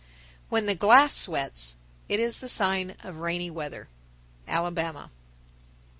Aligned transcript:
When 0.49 0.65
the 0.65 0.73
glass 0.73 1.15
sweats, 1.15 1.75
it 2.09 2.19
is 2.19 2.39
the 2.39 2.49
sign 2.49 2.95
of 3.03 3.19
rainy 3.19 3.51
weather. 3.51 3.87
_Alabama. 4.47 5.11